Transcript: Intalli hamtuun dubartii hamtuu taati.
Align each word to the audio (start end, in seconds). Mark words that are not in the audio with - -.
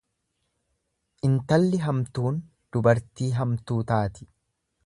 Intalli 1.29 1.81
hamtuun 1.83 2.41
dubartii 2.77 3.31
hamtuu 3.41 3.81
taati. 3.93 4.31